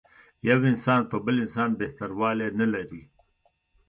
[0.49, 3.01] یو انسان په بل انسان بهتر والی نه لري.